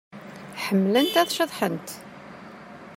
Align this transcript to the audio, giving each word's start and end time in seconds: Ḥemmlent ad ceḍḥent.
Ḥemmlent 0.63 1.15
ad 1.21 1.29
ceḍḥent. 1.33 1.89